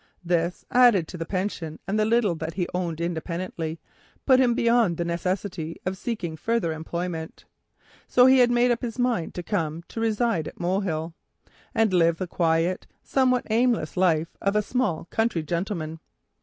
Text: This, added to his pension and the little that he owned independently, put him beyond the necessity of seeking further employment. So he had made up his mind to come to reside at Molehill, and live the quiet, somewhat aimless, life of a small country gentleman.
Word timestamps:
This, 0.25 0.65
added 0.71 1.07
to 1.09 1.17
his 1.19 1.27
pension 1.27 1.77
and 1.87 1.99
the 1.99 2.05
little 2.05 2.33
that 2.33 2.55
he 2.55 2.67
owned 2.73 2.99
independently, 2.99 3.79
put 4.25 4.39
him 4.39 4.55
beyond 4.55 4.97
the 4.97 5.05
necessity 5.05 5.79
of 5.85 5.95
seeking 5.95 6.35
further 6.35 6.73
employment. 6.73 7.45
So 8.07 8.25
he 8.25 8.39
had 8.39 8.49
made 8.49 8.71
up 8.71 8.81
his 8.81 8.97
mind 8.97 9.35
to 9.35 9.43
come 9.43 9.83
to 9.89 9.99
reside 9.99 10.47
at 10.47 10.59
Molehill, 10.59 11.13
and 11.75 11.93
live 11.93 12.17
the 12.17 12.25
quiet, 12.25 12.87
somewhat 13.03 13.45
aimless, 13.51 13.95
life 13.95 14.35
of 14.41 14.55
a 14.55 14.63
small 14.63 15.05
country 15.11 15.43
gentleman. 15.43 15.99